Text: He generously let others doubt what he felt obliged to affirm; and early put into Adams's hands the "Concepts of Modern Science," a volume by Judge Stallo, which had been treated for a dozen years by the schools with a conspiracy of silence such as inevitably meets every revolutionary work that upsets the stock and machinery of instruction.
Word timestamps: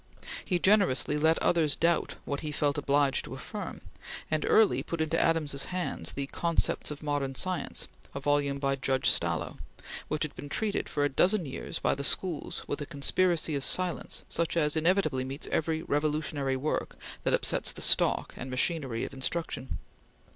He 0.43 0.57
generously 0.57 1.15
let 1.15 1.37
others 1.43 1.75
doubt 1.75 2.15
what 2.25 2.39
he 2.39 2.51
felt 2.51 2.79
obliged 2.79 3.23
to 3.25 3.35
affirm; 3.35 3.81
and 4.31 4.43
early 4.49 4.81
put 4.81 4.99
into 4.99 5.19
Adams's 5.21 5.65
hands 5.65 6.13
the 6.13 6.25
"Concepts 6.25 6.89
of 6.89 7.03
Modern 7.03 7.35
Science," 7.35 7.87
a 8.15 8.19
volume 8.19 8.57
by 8.57 8.75
Judge 8.75 9.11
Stallo, 9.11 9.59
which 10.07 10.23
had 10.23 10.33
been 10.35 10.49
treated 10.49 10.89
for 10.89 11.03
a 11.03 11.07
dozen 11.07 11.45
years 11.45 11.77
by 11.77 11.93
the 11.93 12.03
schools 12.03 12.63
with 12.67 12.81
a 12.81 12.87
conspiracy 12.87 13.53
of 13.53 13.63
silence 13.63 14.23
such 14.27 14.57
as 14.57 14.75
inevitably 14.75 15.23
meets 15.23 15.45
every 15.51 15.83
revolutionary 15.83 16.55
work 16.57 16.97
that 17.23 17.35
upsets 17.35 17.71
the 17.71 17.81
stock 17.83 18.33
and 18.35 18.49
machinery 18.49 19.03
of 19.03 19.13
instruction. 19.13 19.77